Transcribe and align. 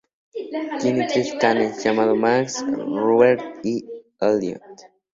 Tiene 0.79 1.05
tres 1.11 1.31
canes, 1.39 1.83
llamado 1.83 2.15
Max, 2.15 2.65
Rupert, 2.67 3.63
y 3.63 3.85
Elliott. 4.19 4.63